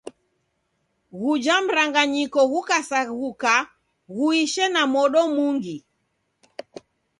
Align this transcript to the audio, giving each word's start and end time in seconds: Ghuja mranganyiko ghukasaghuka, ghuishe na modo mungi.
Ghuja 1.19 1.55
mranganyiko 1.65 2.39
ghukasaghuka, 2.51 3.53
ghuishe 4.15 4.65
na 4.73 4.81
modo 4.93 5.21
mungi. 5.35 5.77